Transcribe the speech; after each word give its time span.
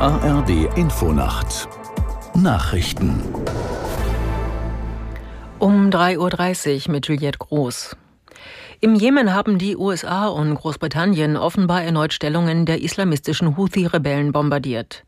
ARD 0.00 0.76
Infonacht 0.76 1.68
Nachrichten 2.34 3.22
um 5.60 5.88
3.30 5.88 6.86
Uhr 6.86 6.92
mit 6.92 7.06
Juliette 7.06 7.38
Groß. 7.38 7.96
Im 8.80 8.96
Jemen 8.96 9.32
haben 9.32 9.56
die 9.58 9.76
USA 9.76 10.26
und 10.26 10.56
Großbritannien 10.56 11.36
offenbar 11.36 11.84
erneut 11.84 12.12
Stellungen 12.12 12.66
der 12.66 12.82
islamistischen 12.82 13.56
Houthi-Rebellen 13.56 14.32
bombardiert. 14.32 15.04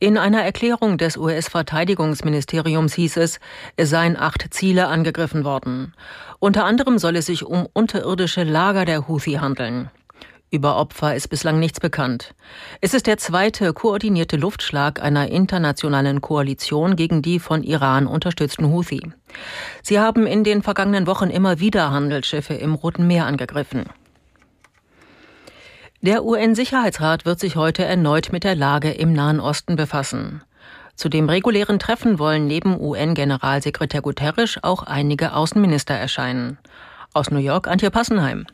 In 0.00 0.18
einer 0.18 0.42
Erklärung 0.42 0.98
des 0.98 1.16
US-Verteidigungsministeriums 1.16 2.92
hieß 2.92 3.16
es, 3.16 3.40
es 3.76 3.88
seien 3.88 4.18
acht 4.18 4.46
Ziele 4.50 4.88
angegriffen 4.88 5.44
worden. 5.44 5.94
Unter 6.40 6.66
anderem 6.66 6.98
soll 6.98 7.16
es 7.16 7.26
sich 7.26 7.42
um 7.44 7.66
unterirdische 7.72 8.44
Lager 8.44 8.84
der 8.84 9.08
Houthi 9.08 9.34
handeln. 9.34 9.90
Über 10.56 10.78
Opfer 10.78 11.14
ist 11.14 11.28
bislang 11.28 11.60
nichts 11.60 11.80
bekannt. 11.80 12.34
Es 12.80 12.94
ist 12.94 13.06
der 13.06 13.18
zweite 13.18 13.74
koordinierte 13.74 14.38
Luftschlag 14.38 15.02
einer 15.02 15.28
internationalen 15.28 16.22
Koalition 16.22 16.96
gegen 16.96 17.20
die 17.20 17.40
von 17.40 17.62
Iran 17.62 18.06
unterstützten 18.06 18.72
Houthi. 18.72 19.12
Sie 19.82 20.00
haben 20.00 20.26
in 20.26 20.44
den 20.44 20.62
vergangenen 20.62 21.06
Wochen 21.06 21.28
immer 21.28 21.60
wieder 21.60 21.90
Handelsschiffe 21.90 22.54
im 22.54 22.72
Roten 22.72 23.06
Meer 23.06 23.26
angegriffen. 23.26 23.84
Der 26.00 26.24
UN-Sicherheitsrat 26.24 27.26
wird 27.26 27.38
sich 27.38 27.56
heute 27.56 27.84
erneut 27.84 28.32
mit 28.32 28.42
der 28.42 28.56
Lage 28.56 28.92
im 28.92 29.12
Nahen 29.12 29.40
Osten 29.40 29.76
befassen. 29.76 30.40
Zu 30.94 31.10
dem 31.10 31.28
regulären 31.28 31.78
Treffen 31.78 32.18
wollen 32.18 32.46
neben 32.46 32.80
UN-Generalsekretär 32.80 34.00
Guterres 34.00 34.58
auch 34.62 34.84
einige 34.84 35.34
Außenminister 35.34 35.92
erscheinen. 35.92 36.56
Aus 37.12 37.30
New 37.30 37.40
York 37.40 37.68
Antje 37.68 37.90
Passenheim. 37.90 38.46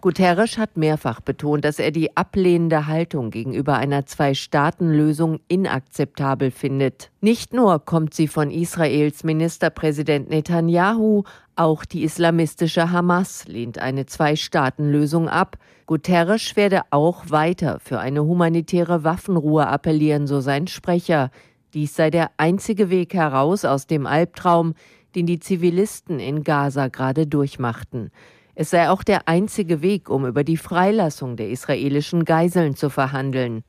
Guterres 0.00 0.58
hat 0.58 0.76
mehrfach 0.76 1.20
betont, 1.20 1.64
dass 1.64 1.80
er 1.80 1.90
die 1.90 2.16
ablehnende 2.16 2.86
Haltung 2.86 3.32
gegenüber 3.32 3.74
einer 3.74 4.06
Zwei-Staaten-Lösung 4.06 5.40
inakzeptabel 5.48 6.52
findet. 6.52 7.10
Nicht 7.20 7.52
nur 7.52 7.84
kommt 7.84 8.14
sie 8.14 8.28
von 8.28 8.52
Israels 8.52 9.24
Ministerpräsident 9.24 10.30
Netanyahu, 10.30 11.24
auch 11.56 11.84
die 11.84 12.04
islamistische 12.04 12.92
Hamas 12.92 13.48
lehnt 13.48 13.80
eine 13.80 14.06
Zwei-Staaten-Lösung 14.06 15.28
ab. 15.28 15.56
Guterres 15.86 16.54
werde 16.54 16.82
auch 16.90 17.30
weiter 17.30 17.80
für 17.80 17.98
eine 17.98 18.22
humanitäre 18.22 19.02
Waffenruhe 19.02 19.66
appellieren, 19.66 20.28
so 20.28 20.40
sein 20.40 20.68
Sprecher. 20.68 21.32
Dies 21.74 21.96
sei 21.96 22.10
der 22.10 22.30
einzige 22.36 22.90
Weg 22.90 23.14
heraus 23.14 23.64
aus 23.64 23.88
dem 23.88 24.06
Albtraum, 24.06 24.74
den 25.16 25.26
die 25.26 25.40
Zivilisten 25.40 26.20
in 26.20 26.44
Gaza 26.44 26.86
gerade 26.86 27.26
durchmachten. 27.26 28.12
Es 28.60 28.70
sei 28.70 28.90
auch 28.90 29.04
der 29.04 29.28
einzige 29.28 29.82
Weg, 29.82 30.10
um 30.10 30.26
über 30.26 30.42
die 30.42 30.56
Freilassung 30.56 31.36
der 31.36 31.48
israelischen 31.48 32.24
Geiseln 32.24 32.74
zu 32.74 32.90
verhandeln. 32.90 33.62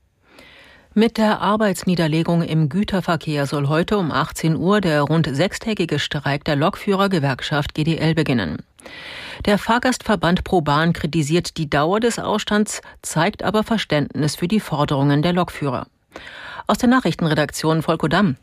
Mit 0.95 1.19
der 1.19 1.41
Arbeitsniederlegung 1.41 2.41
im 2.41 2.69
Güterverkehr 2.69 3.45
soll 3.45 3.67
heute 3.67 3.99
um 3.99 4.11
18 4.11 4.55
Uhr 4.55 4.81
der 4.81 5.03
rund 5.03 5.29
sechstägige 5.31 5.99
Streik 5.99 6.43
der 6.43 6.55
Lokführergewerkschaft 6.55 7.75
GDL 7.75 8.15
beginnen. 8.15 8.63
Der 9.45 9.59
Fahrgastverband 9.59 10.43
ProBahn 10.43 10.93
kritisiert 10.93 11.57
die 11.57 11.69
Dauer 11.69 11.99
des 11.99 12.17
Ausstands, 12.17 12.81
zeigt 13.03 13.43
aber 13.43 13.61
Verständnis 13.61 14.37
für 14.37 14.47
die 14.47 14.59
Forderungen 14.59 15.21
der 15.21 15.33
Lokführer. 15.33 15.85
Aus 16.65 16.79
der 16.79 16.89
Nachrichtenredaktion 16.89 17.83
Volko 17.83 18.07
Damm. 18.07 18.37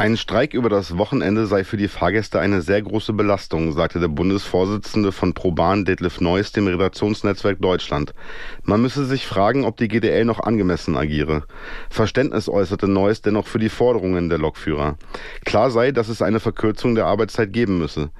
Ein 0.00 0.16
Streik 0.16 0.54
über 0.54 0.68
das 0.68 0.96
Wochenende 0.96 1.48
sei 1.48 1.64
für 1.64 1.76
die 1.76 1.88
Fahrgäste 1.88 2.38
eine 2.38 2.62
sehr 2.62 2.80
große 2.80 3.12
Belastung, 3.14 3.72
sagte 3.72 3.98
der 3.98 4.06
Bundesvorsitzende 4.06 5.10
von 5.10 5.34
ProBahn 5.34 5.84
Detlef 5.84 6.20
Neuss 6.20 6.52
dem 6.52 6.68
Redaktionsnetzwerk 6.68 7.60
Deutschland. 7.60 8.14
Man 8.62 8.80
müsse 8.80 9.06
sich 9.06 9.26
fragen, 9.26 9.64
ob 9.64 9.76
die 9.76 9.88
GDL 9.88 10.24
noch 10.24 10.38
angemessen 10.38 10.96
agiere. 10.96 11.42
Verständnis 11.90 12.48
äußerte 12.48 12.86
Neuss 12.86 13.22
dennoch 13.22 13.48
für 13.48 13.58
die 13.58 13.68
Forderungen 13.68 14.28
der 14.28 14.38
Lokführer. 14.38 14.96
Klar 15.44 15.72
sei, 15.72 15.90
dass 15.90 16.08
es 16.08 16.22
eine 16.22 16.38
Verkürzung 16.38 16.94
der 16.94 17.06
Arbeitszeit 17.06 17.52
geben 17.52 17.80
müsse. 17.80 18.10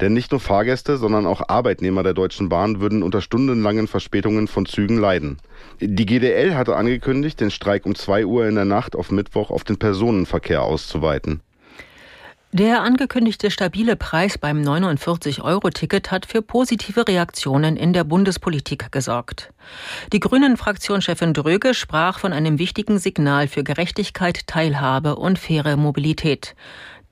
Denn 0.00 0.14
nicht 0.14 0.32
nur 0.32 0.40
Fahrgäste, 0.40 0.96
sondern 0.96 1.24
auch 1.24 1.48
Arbeitnehmer 1.48 2.02
der 2.02 2.14
Deutschen 2.14 2.48
Bahn 2.48 2.80
würden 2.80 3.04
unter 3.04 3.20
stundenlangen 3.20 3.86
Verspätungen 3.86 4.48
von 4.48 4.66
Zügen 4.66 4.98
leiden. 4.98 5.38
Die 5.80 6.06
GDL 6.06 6.56
hatte 6.56 6.74
angekündigt, 6.74 7.40
den 7.40 7.52
Streik 7.52 7.86
um 7.86 7.94
zwei 7.94 8.26
Uhr 8.26 8.48
in 8.48 8.56
der 8.56 8.64
Nacht 8.64 8.96
auf 8.96 9.12
Mittwoch 9.12 9.50
auf 9.50 9.62
den 9.62 9.78
Personenverkehr 9.78 10.62
auszuweiten. 10.62 11.27
Der 12.50 12.80
angekündigte 12.80 13.50
stabile 13.50 13.94
Preis 13.94 14.38
beim 14.38 14.62
49-Euro-Ticket 14.62 16.10
hat 16.10 16.24
für 16.24 16.40
positive 16.40 17.06
Reaktionen 17.06 17.76
in 17.76 17.92
der 17.92 18.04
Bundespolitik 18.04 18.90
gesorgt. 18.90 19.52
Die 20.14 20.20
Grünen-Fraktionschefin 20.20 21.34
Dröge 21.34 21.74
sprach 21.74 22.18
von 22.18 22.32
einem 22.32 22.58
wichtigen 22.58 22.98
Signal 22.98 23.48
für 23.48 23.64
Gerechtigkeit, 23.64 24.46
Teilhabe 24.46 25.16
und 25.16 25.38
faire 25.38 25.76
Mobilität. 25.76 26.56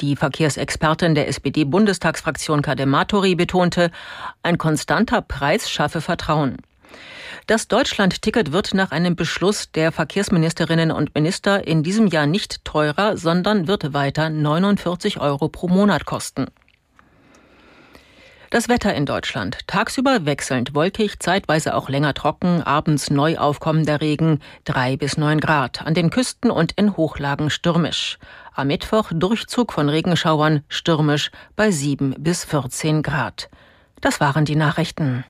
Die 0.00 0.16
Verkehrsexpertin 0.16 1.14
der 1.14 1.28
SPD-Bundestagsfraktion 1.28 2.62
Kadematori 2.62 3.34
betonte, 3.34 3.90
ein 4.42 4.56
konstanter 4.56 5.20
Preis 5.20 5.68
schaffe 5.68 6.00
Vertrauen. 6.00 6.56
Das 7.46 7.68
Deutschland-Ticket 7.68 8.50
wird 8.50 8.74
nach 8.74 8.90
einem 8.90 9.14
Beschluss 9.14 9.70
der 9.70 9.92
Verkehrsministerinnen 9.92 10.90
und 10.90 11.14
Minister 11.14 11.64
in 11.64 11.84
diesem 11.84 12.08
Jahr 12.08 12.26
nicht 12.26 12.64
teurer, 12.64 13.16
sondern 13.16 13.68
wird 13.68 13.94
weiter 13.94 14.30
49 14.30 15.20
Euro 15.20 15.48
pro 15.48 15.68
Monat 15.68 16.06
kosten. 16.06 16.46
Das 18.50 18.68
Wetter 18.68 18.94
in 18.94 19.06
Deutschland. 19.06 19.58
Tagsüber 19.68 20.26
wechselnd 20.26 20.74
wolkig, 20.74 21.20
zeitweise 21.20 21.76
auch 21.76 21.88
länger 21.88 22.14
trocken, 22.14 22.62
abends 22.62 23.10
neu 23.10 23.38
aufkommender 23.38 24.00
Regen, 24.00 24.40
drei 24.64 24.96
bis 24.96 25.16
neun 25.16 25.38
Grad. 25.38 25.82
An 25.86 25.94
den 25.94 26.10
Küsten 26.10 26.50
und 26.50 26.72
in 26.72 26.96
Hochlagen 26.96 27.50
stürmisch. 27.50 28.18
Am 28.54 28.66
Mittwoch 28.66 29.12
Durchzug 29.14 29.72
von 29.72 29.88
Regenschauern, 29.88 30.64
stürmisch 30.68 31.30
bei 31.54 31.70
sieben 31.70 32.12
bis 32.18 32.44
14 32.44 33.04
Grad. 33.04 33.50
Das 34.00 34.18
waren 34.18 34.44
die 34.44 34.56
Nachrichten. 34.56 35.24